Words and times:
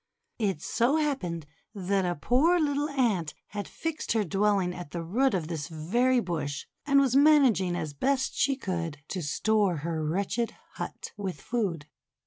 It 0.39 0.63
so 0.63 0.95
happened 0.95 1.45
that 1.75 2.05
a 2.07 2.15
poor 2.15 2.59
little 2.59 2.89
Ant 2.89 3.35
had 3.49 3.67
fixed 3.67 4.13
her 4.13 4.23
dwelling 4.23 4.73
at 4.73 4.89
the 4.89 5.03
root 5.03 5.35
of 5.35 5.47
this 5.47 5.67
very 5.67 6.19
bush, 6.19 6.65
and 6.87 6.99
was 6.99 7.15
managing 7.15 7.75
as 7.75 7.93
best 7.93 8.33
she 8.35 8.55
could 8.55 8.97
to 9.09 9.21
store 9.21 9.75
her 9.85 10.03
wretched 10.03 10.55
hut 10.77 11.11
with 11.17 11.39
food. 11.39 11.85